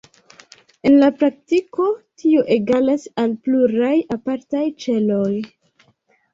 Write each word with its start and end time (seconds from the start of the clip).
En 0.89 0.95
la 1.03 1.09
praktiko, 1.19 1.85
tio 2.23 2.43
egalas 2.57 3.07
al 3.27 3.37
pluraj 3.45 3.93
apartaj 4.19 4.67
ĉeloj. 4.87 5.33